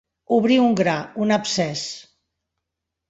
Obrir 0.37 0.55
un 0.61 0.71
gra, 0.79 0.95
un 1.27 1.35
abscés. 1.37 1.85